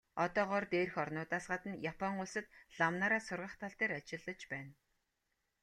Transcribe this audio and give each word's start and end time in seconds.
Одоогоор 0.23 0.63
дээрх 0.73 0.95
орнуудаас 1.03 1.45
гадна 1.51 1.73
Япон 1.91 2.13
улсад 2.23 2.45
лам 2.79 2.93
нараа 3.01 3.21
сургах 3.27 3.53
тал 3.61 3.73
дээр 3.79 3.91
ажиллаж 3.99 4.41
байна. 4.51 4.71